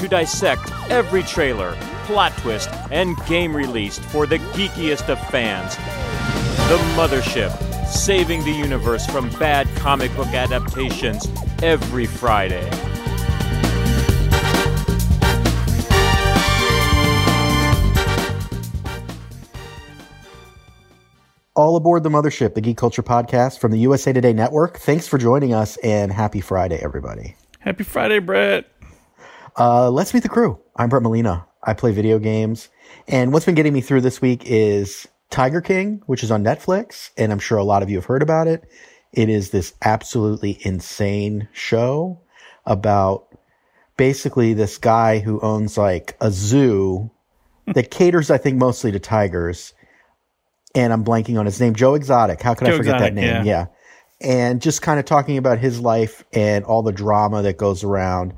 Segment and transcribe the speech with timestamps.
[0.00, 5.76] to dissect every trailer, plot twist, and game released for the geekiest of fans.
[6.68, 7.56] The Mothership,
[7.86, 11.28] saving the universe from bad comic book adaptations
[11.62, 12.68] every Friday.
[21.56, 24.78] All aboard the mothership, the Geek Culture Podcast from the USA Today Network.
[24.78, 27.36] Thanks for joining us and happy Friday, everybody.
[27.58, 28.64] Happy Friday, Brett.
[29.58, 30.58] Uh, let's meet the crew.
[30.76, 31.46] I'm Brett Molina.
[31.62, 32.68] I play video games.
[33.08, 37.10] And what's been getting me through this week is Tiger King, which is on Netflix.
[37.16, 38.64] And I'm sure a lot of you have heard about it.
[39.12, 42.20] It is this absolutely insane show
[42.64, 43.26] about
[43.96, 47.10] basically this guy who owns like a zoo
[47.66, 49.74] that caters, I think, mostly to tigers.
[50.74, 51.74] And I'm blanking on his name.
[51.74, 52.40] Joe Exotic.
[52.40, 53.44] How could I forget Exotic, that name?
[53.44, 53.44] yeah.
[53.44, 53.66] yeah.
[54.22, 58.34] And just kind of talking about his life and all the drama that goes around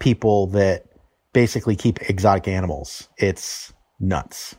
[0.00, 0.86] people that
[1.32, 3.08] basically keep exotic animals.
[3.16, 4.56] It's nuts.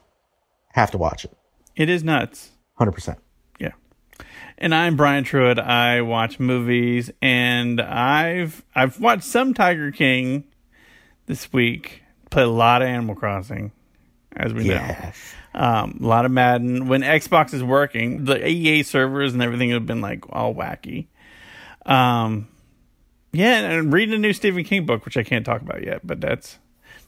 [0.73, 1.35] Have to watch it.
[1.75, 2.51] It is nuts.
[2.79, 3.17] 100%.
[3.59, 3.71] Yeah.
[4.57, 5.59] And I'm Brian Truitt.
[5.59, 10.45] I watch movies and I've I've watched some Tiger King
[11.25, 12.03] this week.
[12.29, 13.73] Played a lot of Animal Crossing,
[14.37, 14.75] as we know.
[14.75, 15.17] Yes.
[15.53, 16.87] Um, a lot of Madden.
[16.87, 21.07] When Xbox is working, the EA servers and everything have been like all wacky.
[21.85, 22.47] Um,
[23.33, 26.21] yeah, and reading a new Stephen King book, which I can't talk about yet, but
[26.21, 26.59] that's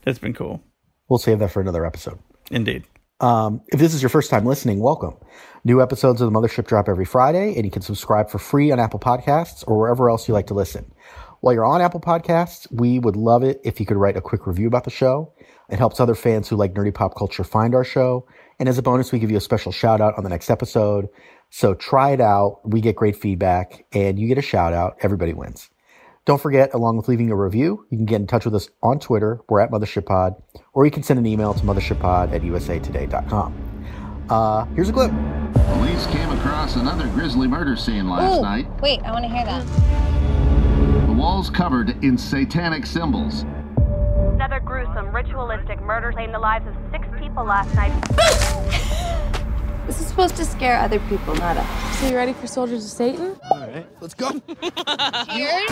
[0.04, 0.62] that's been cool.
[1.10, 2.20] We'll save that for another episode.
[2.52, 2.86] Indeed.
[3.20, 5.16] Um, if this is your first time listening, welcome.
[5.64, 8.80] New episodes of the Mothership drop every Friday, and you can subscribe for free on
[8.80, 10.92] Apple Podcasts or wherever else you like to listen.
[11.40, 14.48] While you're on Apple Podcasts, we would love it if you could write a quick
[14.48, 15.34] review about the show.
[15.70, 18.28] It helps other fans who like nerdy pop culture find our show.
[18.60, 21.08] And as a bonus, we give you a special shout out on the next episode.
[21.50, 22.62] So try it out.
[22.66, 24.98] We get great feedback, and you get a shout out.
[25.02, 25.70] Everybody wins.
[26.26, 28.98] Don't forget, along with leaving a review, you can get in touch with us on
[29.00, 29.42] Twitter.
[29.50, 30.42] We're at Mothership Pod,
[30.72, 34.26] or you can send an email to mothershippod at usatoday.com.
[34.30, 35.12] Uh, here's a clip.
[35.74, 38.68] Police came across another grisly murder scene last Ooh, night.
[38.82, 41.08] Wait, I want to hear that.
[41.08, 43.44] The walls covered in satanic symbols.
[44.34, 47.92] Another gruesome, ritualistic murder claimed the lives of six people last night.
[49.86, 52.00] This is supposed to scare other people, not us.
[52.00, 53.38] So you ready for Soldiers of Satan?
[53.52, 54.30] All right, let's go.
[55.36, 55.72] Cheers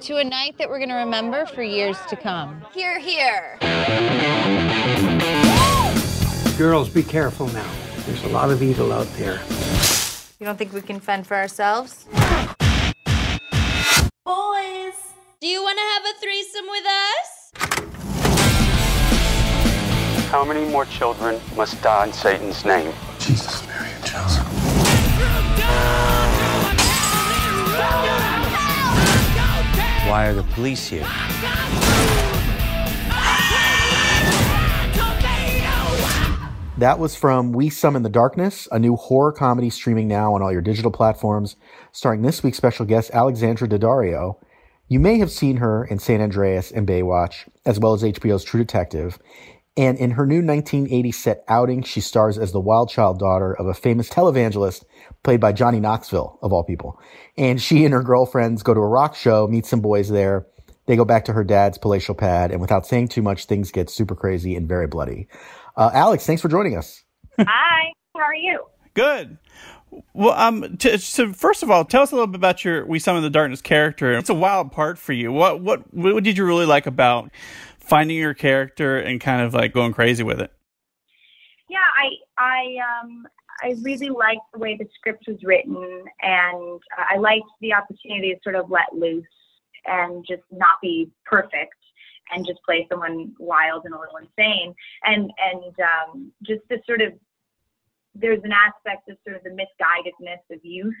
[0.00, 2.60] to a night that we're going to remember for years to come.
[2.74, 3.58] Hear, hear.
[6.58, 7.70] Girls, be careful now.
[8.04, 9.40] There's a lot of evil out there.
[10.40, 12.06] You don't think we can fend for ourselves?
[14.24, 14.94] Boys!
[15.40, 17.52] Do you want to have a threesome with us?
[20.32, 22.92] How many more children must die in Satan's name?
[23.22, 24.44] Jesus, Mary, and Joseph.
[30.08, 31.06] Why are the police here?
[36.78, 40.50] That was from We Summon the Darkness, a new horror comedy streaming now on all
[40.50, 41.54] your digital platforms,
[41.92, 44.34] starring this week's special guest, Alexandra Daddario.
[44.88, 48.60] You may have seen her in San Andreas and Baywatch, as well as HBO's True
[48.60, 49.20] Detective.
[49.76, 53.66] And in her new 1980 set outing, she stars as the wild child daughter of
[53.66, 54.84] a famous televangelist
[55.22, 57.00] played by Johnny Knoxville, of all people.
[57.38, 60.46] And she and her girlfriends go to a rock show, meet some boys there.
[60.86, 63.88] They go back to her dad's palatial pad, and without saying too much, things get
[63.88, 65.28] super crazy and very bloody.
[65.76, 67.02] Uh, Alex, thanks for joining us.
[67.38, 68.66] Hi, how are you?
[68.94, 69.38] Good.
[70.12, 72.98] Well, um, t- so first of all, tell us a little bit about your We
[72.98, 74.12] Summon the Darkness character.
[74.12, 75.32] It's a wild part for you.
[75.32, 77.30] What what what did you really like about
[77.82, 80.52] finding your character and kind of like going crazy with it?
[81.68, 83.26] Yeah, I I um
[83.62, 88.40] I really liked the way the script was written, and I liked the opportunity to
[88.42, 89.24] sort of let loose
[89.86, 91.74] and just not be perfect
[92.32, 94.74] and just play someone wild and a little insane
[95.04, 97.12] and and um, just this sort of
[98.14, 100.94] there's an aspect of sort of the misguidedness of youth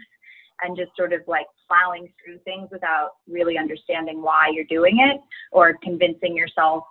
[0.62, 5.20] and just sort of like plowing through things without really understanding why you're doing it
[5.50, 6.84] or convincing yourself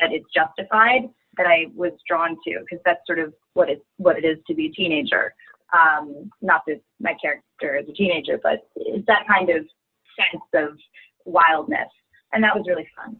[0.00, 1.02] that it's justified
[1.36, 4.54] that I was drawn to because that's sort of what it what it is to
[4.54, 5.34] be a teenager.
[5.72, 9.64] Um, not that my character is a teenager, but it's that kind of
[10.16, 10.76] sense of
[11.24, 11.88] wildness,
[12.32, 13.16] and that was really fun.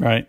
[0.00, 0.28] Right.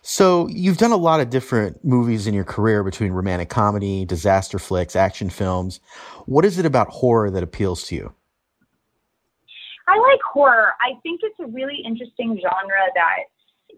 [0.00, 4.58] So you've done a lot of different movies in your career between romantic comedy, disaster
[4.58, 5.80] flicks, action films.
[6.26, 8.14] What is it about horror that appeals to you?
[9.88, 10.72] I like horror.
[10.80, 13.16] I think it's a really interesting genre that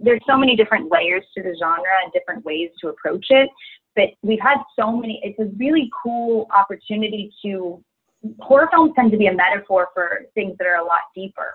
[0.01, 3.49] there's so many different layers to the genre and different ways to approach it.
[3.97, 7.83] But we've had so many, it's a really cool opportunity to,
[8.41, 11.55] horror films tend to be a metaphor for things that are a lot deeper.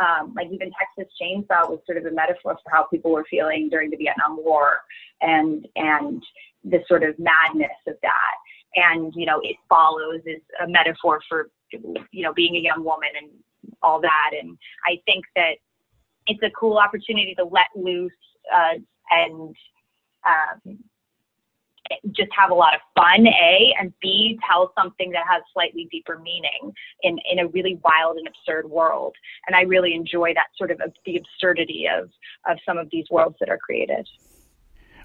[0.00, 3.68] Um, like even Texas Chainsaw was sort of a metaphor for how people were feeling
[3.68, 4.78] during the Vietnam War
[5.20, 6.22] and, and
[6.64, 8.34] the sort of madness of that.
[8.76, 13.10] And, you know, it follows is a metaphor for, you know, being a young woman
[13.20, 13.30] and
[13.82, 14.30] all that.
[14.40, 14.56] And
[14.86, 15.56] I think that
[16.26, 18.12] it's a cool opportunity to let loose
[18.54, 18.78] uh,
[19.10, 19.54] and
[20.26, 20.78] um,
[22.12, 26.18] just have a lot of fun, A, and B, tell something that has slightly deeper
[26.18, 29.14] meaning in, in a really wild and absurd world.
[29.46, 32.10] And I really enjoy that sort of the absurdity of,
[32.48, 34.08] of some of these worlds that are created.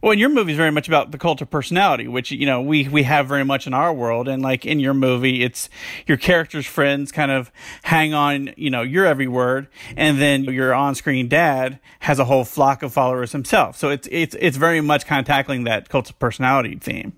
[0.06, 2.62] Well, and your movie is very much about the cult of personality, which you know
[2.62, 4.28] we we have very much in our world.
[4.28, 5.68] And like in your movie, it's
[6.06, 9.68] your character's friends kind of hang on, you know, your every word,
[9.98, 13.78] and then your on-screen dad has a whole flock of followers himself.
[13.78, 17.14] So it's it's it's very much kind of tackling that cult of personality theme.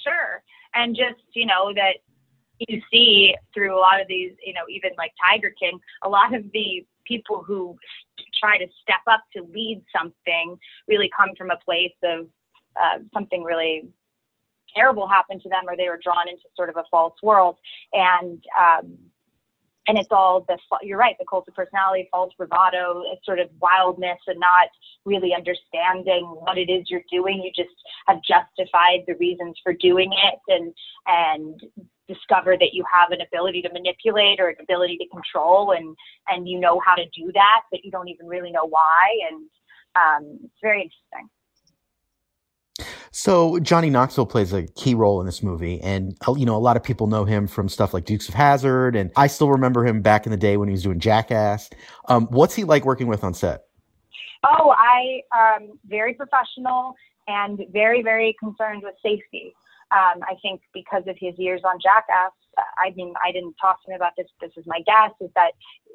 [0.00, 0.40] Sure,
[0.74, 1.94] and just you know that
[2.60, 6.32] you see through a lot of these, you know, even like Tiger King, a lot
[6.32, 7.76] of the people who
[8.38, 12.26] try to step up to lead something really come from a place of
[12.80, 13.88] uh, something really
[14.74, 17.56] terrible happened to them or they were drawn into sort of a false world.
[17.92, 18.98] And um,
[19.88, 24.18] and it's all the you're right the cult of personality false bravado sort of wildness
[24.26, 24.68] and not
[25.06, 27.42] really understanding what it is you're doing.
[27.42, 27.74] You just
[28.06, 30.74] have justified the reasons for doing it and
[31.06, 35.96] and discover that you have an ability to manipulate or an ability to control and
[36.28, 39.44] and you know how to do that but you don't even really know why and
[39.94, 41.28] um, it's very interesting
[43.10, 46.58] so Johnny Knoxville plays a key role in this movie, and uh, you know a
[46.58, 49.84] lot of people know him from stuff like Dukes of Hazzard, and I still remember
[49.84, 51.70] him back in the day when he was doing Jackass.
[52.08, 53.62] Um, what's he like working with on set?
[54.44, 56.94] Oh, I um, very professional
[57.26, 59.54] and very very concerned with safety.
[59.90, 62.32] Um, I think because of his years on Jackass,
[62.76, 64.26] I mean, I didn't talk to him about this.
[64.40, 65.52] This is my guess is that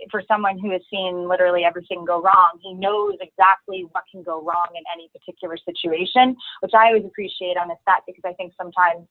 [0.10, 4.42] for someone who has seen literally everything go wrong, he knows exactly what can go
[4.42, 8.54] wrong in any particular situation, which I always appreciate on a set because I think
[8.58, 9.08] sometimes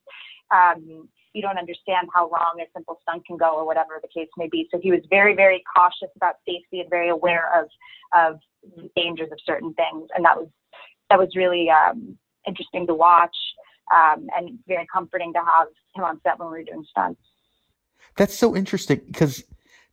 [0.51, 4.29] um, you don't understand how wrong a simple stunt can go or whatever the case
[4.37, 4.69] may be.
[4.71, 7.69] So he was very, very cautious about safety and very aware of
[8.15, 8.41] of
[8.95, 10.49] dangers of certain things, and that was
[11.09, 13.37] that was really um, interesting to watch
[13.95, 17.21] um, and very comforting to have him on set when we were doing stunts.
[18.17, 19.45] That's so interesting because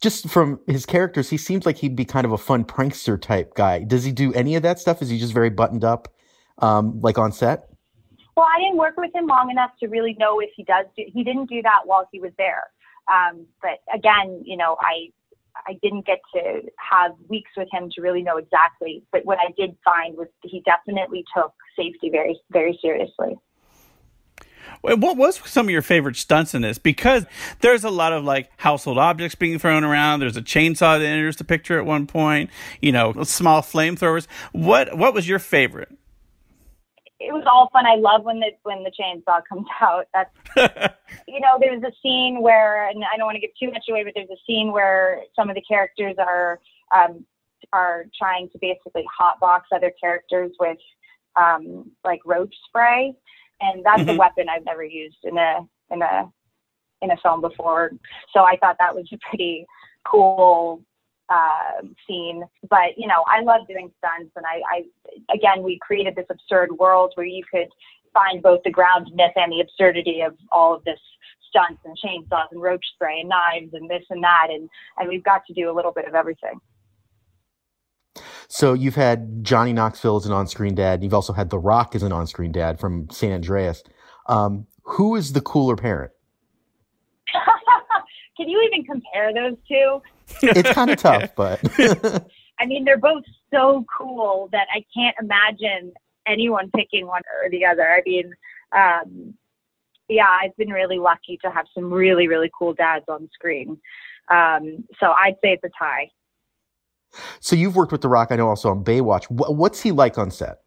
[0.01, 3.53] just from his characters, he seems like he'd be kind of a fun prankster type
[3.53, 3.83] guy.
[3.83, 5.01] Does he do any of that stuff?
[5.01, 6.07] Is he just very buttoned up,
[6.59, 7.69] um, like on set?
[8.35, 10.85] Well, I didn't work with him long enough to really know if he does.
[10.95, 12.63] Do, he didn't do that while he was there.
[13.11, 15.09] Um, but again, you know, I
[15.67, 19.03] I didn't get to have weeks with him to really know exactly.
[19.11, 23.37] But what I did find was he definitely took safety very very seriously.
[24.81, 26.77] What was some of your favorite stunts in this?
[26.77, 27.25] Because
[27.61, 30.19] there's a lot of like household objects being thrown around.
[30.19, 32.49] There's a chainsaw that enters the picture at one point.
[32.81, 34.27] You know, small flamethrowers.
[34.51, 35.89] What What was your favorite?
[37.19, 37.85] It was all fun.
[37.85, 40.07] I love when the when the chainsaw comes out.
[40.13, 40.33] That's
[41.27, 44.03] you know, there's a scene where, and I don't want to give too much away,
[44.03, 46.59] but there's a scene where some of the characters are
[46.95, 47.25] um,
[47.73, 50.77] are trying to basically hotbox other characters with
[51.35, 53.13] um, like roach spray
[53.61, 54.11] and that's mm-hmm.
[54.11, 55.59] a weapon I've never used in a
[55.91, 56.31] in a
[57.01, 57.91] in a film before.
[58.33, 59.65] So I thought that was a pretty
[60.05, 60.81] cool
[61.29, 62.43] uh, scene.
[62.69, 66.71] But you know, I love doing stunts, and I, I again we created this absurd
[66.77, 67.67] world where you could
[68.13, 70.99] find both the groundedness and the absurdity of all of this
[71.49, 75.23] stunts and chainsaws and roach spray and knives and this and that, and and we've
[75.23, 76.59] got to do a little bit of everything.
[78.49, 80.95] So you've had Johnny Knoxville as an on-screen dad.
[80.95, 83.83] And you've also had The Rock as an on-screen dad from San Andreas.
[84.27, 86.11] Um, who is the cooler parent?
[88.37, 90.01] Can you even compare those two?
[90.41, 91.59] It's kind of tough, but
[92.59, 95.93] I mean, they're both so cool that I can't imagine
[96.27, 97.87] anyone picking one or the other.
[97.87, 98.33] I mean,
[98.71, 99.33] um,
[100.07, 103.77] yeah, I've been really lucky to have some really, really cool dads on screen.
[104.29, 106.09] Um, so I'd say it's a tie.
[107.39, 109.25] So you've worked with The Rock, I know, also on Baywatch.
[109.29, 110.61] What's he like on set?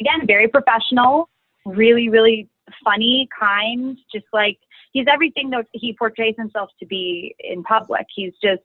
[0.00, 1.28] Again, very professional,
[1.64, 2.48] really, really
[2.82, 4.58] funny, kind, just like
[4.92, 8.06] he's everything that he portrays himself to be in public.
[8.14, 8.62] He's just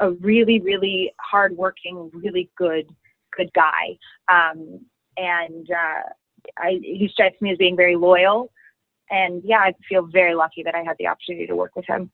[0.00, 2.88] a really, really hardworking, really good,
[3.36, 3.96] good guy.
[4.28, 4.80] Um,
[5.16, 6.02] and uh,
[6.58, 8.52] I, he strikes me as being very loyal.
[9.10, 12.10] And yeah, I feel very lucky that I had the opportunity to work with him.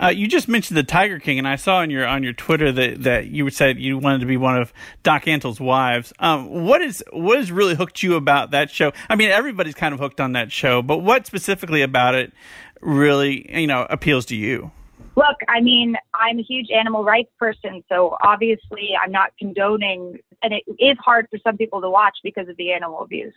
[0.00, 2.72] Uh, you just mentioned the Tiger King, and I saw on your on your Twitter
[2.72, 6.12] that, that you said you wanted to be one of Doc Antle's wives.
[6.18, 8.92] Um, what is what has really hooked you about that show?
[9.08, 12.32] I mean, everybody's kind of hooked on that show, but what specifically about it
[12.80, 14.72] really you know appeals to you?
[15.16, 20.52] Look, I mean, I'm a huge animal rights person, so obviously I'm not condoning, and
[20.52, 23.34] it is hard for some people to watch because of the animal abuse.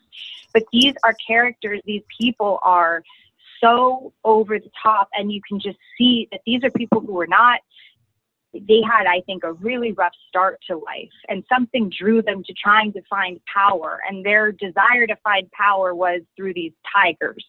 [0.53, 3.03] But these are characters, these people are
[3.61, 7.27] so over the top, and you can just see that these are people who were
[7.27, 7.59] not.
[8.53, 12.53] They had, I think, a really rough start to life, and something drew them to
[12.53, 13.99] trying to find power.
[14.09, 17.45] And their desire to find power was through these tigers.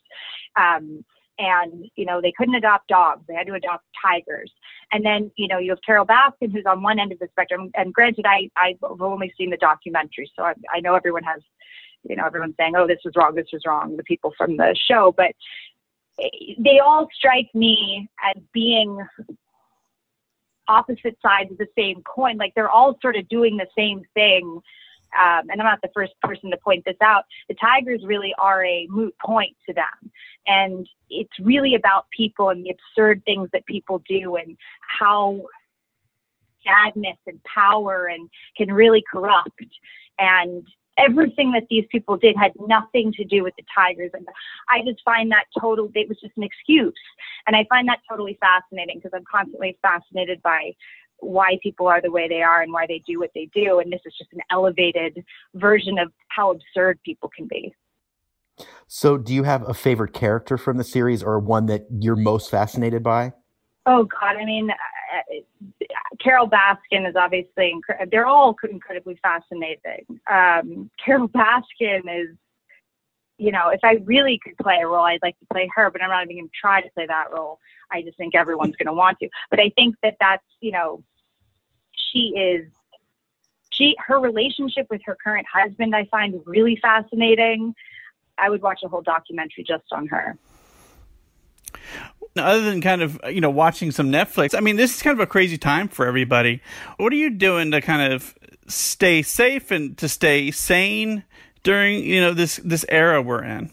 [0.57, 1.05] Um,
[1.39, 4.51] and you know they couldn't adopt dogs they had to adopt tigers
[4.93, 7.71] and then you know you have Carole Baskin who's on one end of the spectrum
[7.75, 11.41] and granted i i've only seen the documentary so i, I know everyone has
[12.09, 14.77] you know everyone's saying oh this was wrong this was wrong the people from the
[14.89, 15.33] show but
[16.59, 18.99] they all strike me as being
[20.67, 24.61] opposite sides of the same coin like they're all sort of doing the same thing
[25.17, 28.65] um, and I'm not the first person to point this out, the Tigers really are
[28.65, 30.11] a moot point to them.
[30.47, 35.43] And it's really about people and the absurd things that people do and how
[36.65, 39.65] sadness and power and can really corrupt.
[40.19, 40.67] And
[40.99, 44.11] everything that these people did had nothing to do with the Tigers.
[44.15, 44.27] And
[44.69, 46.93] I just find that total, it was just an excuse.
[47.47, 50.73] And I find that totally fascinating because I'm constantly fascinated by
[51.21, 53.81] why people are the way they are and why they do what they do.
[53.81, 55.25] And this is just an elevated
[55.55, 57.75] version of how absurd people can be.
[58.89, 62.51] So, do you have a favorite character from the series or one that you're most
[62.51, 63.33] fascinated by?
[63.91, 64.37] Oh, God.
[64.37, 65.35] I mean, uh,
[66.21, 70.05] Carole Baskin is obviously, inc- they're all incredibly fascinating.
[70.31, 72.37] Um, Carole Baskin is,
[73.39, 76.03] you know, if I really could play a role, I'd like to play her, but
[76.03, 77.61] I'm not even going to try to play that role.
[77.91, 79.31] I just think everyone's going to want to.
[79.49, 81.03] But I think that that's, you know,
[81.93, 82.71] she is,
[83.71, 87.75] she, her relationship with her current husband, I find really fascinating.
[88.37, 90.37] I would watch a whole documentary just on her.
[92.39, 95.23] Other than kind of you know watching some Netflix, I mean this is kind of
[95.23, 96.61] a crazy time for everybody.
[96.97, 98.35] What are you doing to kind of
[98.67, 101.25] stay safe and to stay sane
[101.63, 103.71] during you know this this era we're in?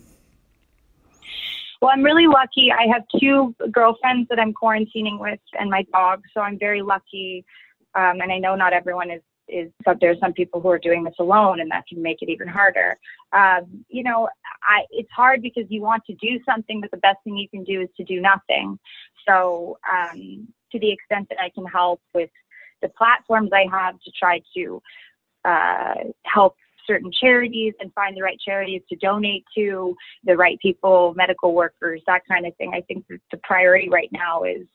[1.82, 2.72] Well, I'm really lucky.
[2.72, 7.46] I have two girlfriends that I'm quarantining with and my dog, so I'm very lucky.
[7.94, 11.04] Um, and I know not everyone is is but there's some people who are doing
[11.04, 12.98] this alone and that can make it even harder
[13.34, 14.28] um, you know
[14.64, 17.64] I, it's hard because you want to do something but the best thing you can
[17.64, 18.78] do is to do nothing
[19.28, 22.30] so um, to the extent that i can help with
[22.82, 24.82] the platforms i have to try to
[25.46, 26.56] uh, help
[26.88, 32.02] certain charities and find the right charities to donate to, the right people, medical workers,
[32.08, 32.74] that kind of thing.
[32.74, 34.68] I think the priority right now is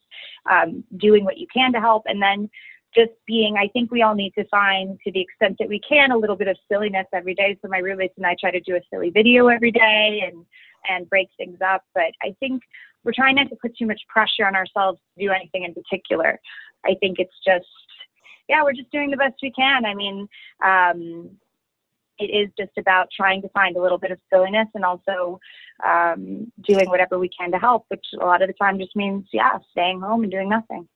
[0.51, 2.51] um, doing what you can to help and then
[2.95, 6.11] just being, I think we all need to find, to the extent that we can,
[6.11, 7.57] a little bit of silliness every day.
[7.63, 10.45] So my roommates and I try to do a silly video every day and
[10.89, 11.85] and break things up.
[11.95, 12.63] But I think
[13.05, 16.41] we're trying not to put too much pressure on ourselves to do anything in particular.
[16.85, 17.67] I think it's just,
[18.49, 19.85] yeah, we're just doing the best we can.
[19.85, 20.29] I mean,
[20.65, 21.31] um,
[22.19, 25.39] it is just about trying to find a little bit of silliness and also
[25.87, 29.27] um, doing whatever we can to help, which a lot of the time just means,
[29.33, 30.89] yeah, staying home and doing nothing.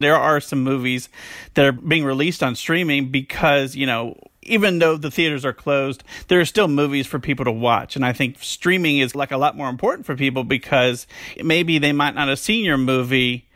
[0.00, 1.08] There are some movies
[1.54, 6.04] that are being released on streaming because, you know, even though the theaters are closed,
[6.28, 7.96] there are still movies for people to watch.
[7.96, 11.08] And I think streaming is like a lot more important for people because
[11.42, 13.48] maybe they might not have seen your movie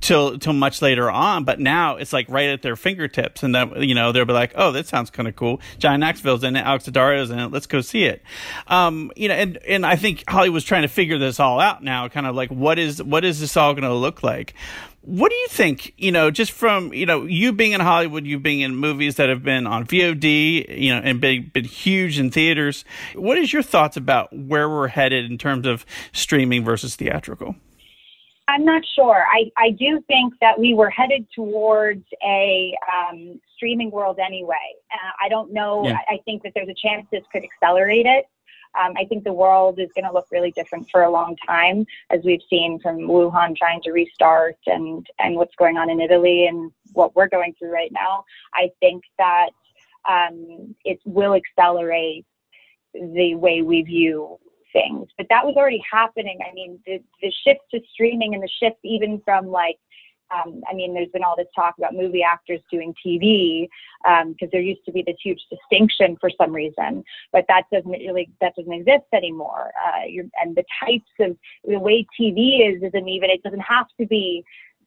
[0.00, 1.44] till till much later on.
[1.44, 4.52] But now it's like right at their fingertips, and that you know they'll be like,
[4.54, 7.52] "Oh, that sounds kind of cool." John Knoxville's in it, Alex Daddario's in it.
[7.52, 8.22] Let's go see it.
[8.66, 12.08] Um, you know, and and I think Hollywood's trying to figure this all out now.
[12.08, 14.54] Kind of like what is what is this all going to look like?
[15.06, 15.92] What do you think?
[15.98, 19.28] You know, just from you know you being in Hollywood, you being in movies that
[19.28, 22.86] have been on VOD, you know, and been been huge in theaters.
[23.14, 27.54] What is your thoughts about where we're headed in terms of streaming versus theatrical?
[28.48, 29.24] I'm not sure.
[29.30, 34.56] I, I do think that we were headed towards a um, streaming world anyway.
[34.92, 35.86] Uh, I don't know.
[35.86, 35.98] Yeah.
[36.08, 38.26] I, I, think that there's a chance this could accelerate it.
[38.80, 41.86] Um, I think the world is going to look really different for a long time,
[42.10, 46.46] as we've seen from Wuhan trying to restart and, and what's going on in Italy
[46.46, 48.24] and what we're going through right now.
[48.54, 49.50] I think that
[50.08, 52.26] um, it will accelerate
[52.92, 54.38] the way we view
[54.72, 55.08] things.
[55.16, 56.38] But that was already happening.
[56.46, 59.78] I mean, the, the shift to streaming and the shift even from like
[60.34, 63.68] Um, I mean, there's been all this talk about movie actors doing TV
[64.02, 67.90] because um, there used to be this huge distinction for some reason, but that doesn't
[67.90, 69.70] really that doesn't exist anymore.
[69.86, 70.06] Uh,
[70.42, 74.44] and the types of the way TV is isn't even it doesn't have to be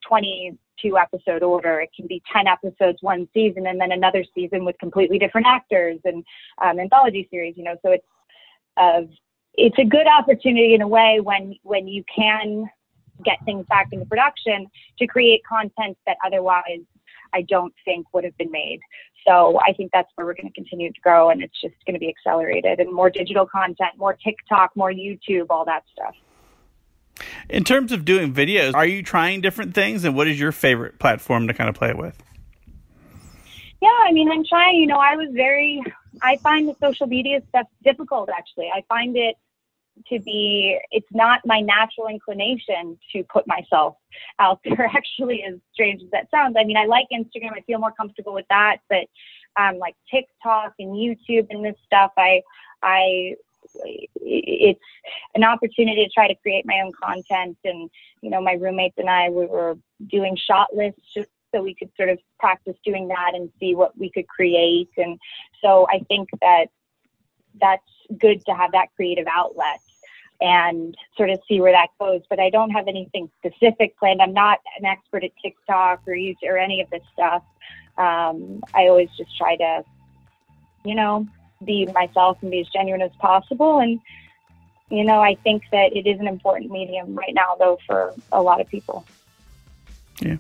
[0.08, 1.80] 22 episode order.
[1.80, 6.00] It can be 10 episodes one season and then another season with completely different actors
[6.06, 6.24] and
[6.64, 7.56] um, anthology series.
[7.58, 8.06] You know, so it's
[8.78, 9.02] uh,
[9.56, 12.70] it's a good opportunity in a way when when you can
[13.24, 14.68] get things back into production
[15.00, 16.82] to create content that otherwise
[17.34, 18.80] I don't think would have been made.
[19.28, 21.96] So I think that's where we're going to continue to grow, and it's just going
[21.96, 26.16] to be accelerated and more digital content, more TikTok, more YouTube, all that stuff.
[27.50, 31.00] In terms of doing videos, are you trying different things, and what is your favorite
[31.00, 32.22] platform to kind of play with?
[33.82, 34.78] Yeah, I mean, I'm trying.
[34.78, 35.82] You know, I was very.
[36.22, 38.30] I find the social media stuff difficult.
[38.30, 39.36] Actually, I find it
[40.10, 43.96] to be it's not my natural inclination to put myself
[44.40, 46.56] out there actually as strange as that sounds.
[46.60, 47.54] I mean i like instagram.
[47.56, 49.06] I feel more comfortable with that but
[49.60, 52.42] um, like tiktok and youtube and this stuff i
[52.84, 53.36] i
[54.16, 54.80] it's
[55.36, 57.58] an opportunity to try to create my own content.
[57.64, 57.90] And
[58.22, 59.76] you know my roommates and i we were
[60.10, 63.98] doing shot lists just so we could sort of practice doing that and see what
[63.98, 64.90] we could create.
[64.98, 65.20] And
[65.62, 66.68] so i think that
[67.60, 67.84] that's
[68.18, 69.82] good to have that creative outlet
[70.40, 72.22] and sort of see where that goes.
[72.30, 74.22] But I don't have anything specific planned.
[74.22, 77.44] I'm not an expert at TikTok or YouTube or any of this stuff.
[77.98, 79.84] Um, I always just try to,
[80.86, 81.28] you know,
[81.66, 83.80] be myself and be as genuine as possible.
[83.80, 84.00] And,
[84.90, 88.42] you know, I think that it is an important medium right now, though, for a
[88.42, 89.06] lot of people.
[90.22, 90.38] Yeah.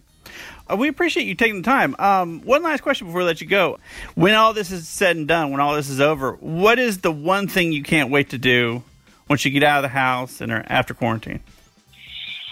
[0.69, 1.95] Uh, we appreciate you taking the time.
[1.99, 3.79] Um, one last question before we let you go.
[4.15, 7.11] When all this is said and done, when all this is over, what is the
[7.11, 8.83] one thing you can't wait to do
[9.29, 11.41] once you get out of the house and are after quarantine?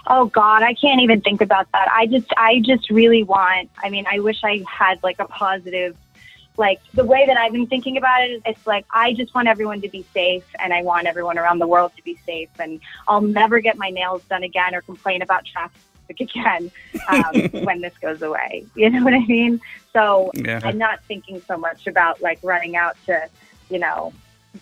[0.08, 1.90] Oh God, I can't even think about that.
[1.92, 3.70] I just, I just really want.
[3.84, 5.98] I mean, I wish I had like a positive,
[6.58, 8.44] like the way that I've been thinking about it.
[8.46, 11.68] It's like I just want everyone to be safe, and I want everyone around the
[11.68, 12.50] world to be safe.
[12.60, 16.72] And I'll never get my nails done again or complain about traffic again
[17.10, 18.66] um, when this goes away.
[18.76, 19.62] You know what I mean?
[19.94, 20.62] So yeah.
[20.64, 23.30] I'm not thinking so much about like running out to,
[23.70, 24.14] you know,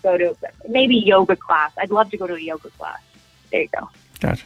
[0.02, 0.36] go to
[0.68, 1.72] maybe yoga class.
[1.78, 3.00] I'd love to go to a yoga class.
[3.50, 3.88] There you go.
[4.20, 4.44] Gotcha.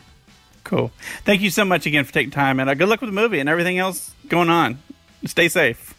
[0.65, 0.91] Cool.
[1.25, 3.39] Thank you so much again for taking time, and uh, good luck with the movie
[3.39, 4.79] and everything else going on.
[5.25, 5.95] Stay safe.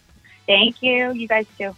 [0.45, 1.11] Thank you.
[1.11, 1.75] You guys too.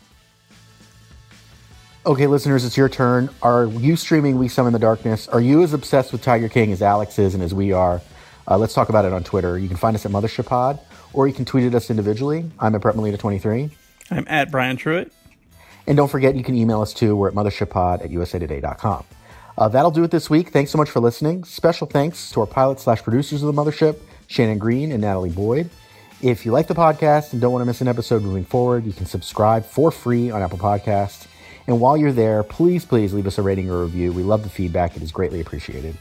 [2.05, 3.29] Okay, listeners, it's your turn.
[3.43, 5.27] Are you streaming We Summon the Darkness?
[5.27, 8.01] Are you as obsessed with Tiger King as Alex is and as we are?
[8.47, 9.57] Uh, let's talk about it on Twitter.
[9.57, 10.79] You can find us at Mothership Pod,
[11.13, 12.49] or you can tweet at us individually.
[12.59, 13.71] I'm at Brett Molina23.
[14.11, 15.11] I'm at Brian Truitt.
[15.87, 17.15] And don't forget, you can email us too.
[17.15, 19.03] We're at mothershippod at usatoday.com.
[19.57, 20.49] Uh, that'll do it this week.
[20.49, 21.43] Thanks so much for listening.
[21.43, 25.69] Special thanks to our pilot slash producers of the Mothership, Shannon Green and Natalie Boyd.
[26.21, 28.93] If you like the podcast and don't want to miss an episode moving forward, you
[28.93, 31.25] can subscribe for free on Apple Podcasts.
[31.67, 34.11] And while you're there, please, please leave us a rating or review.
[34.13, 34.95] We love the feedback.
[34.95, 35.97] It is greatly appreciated.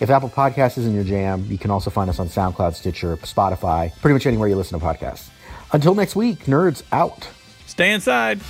[0.00, 3.94] If Apple Podcasts isn't your jam, you can also find us on SoundCloud, Stitcher, Spotify,
[4.00, 5.28] pretty much anywhere you listen to podcasts.
[5.72, 7.28] Until next week, nerds out.
[7.66, 8.40] Stay inside.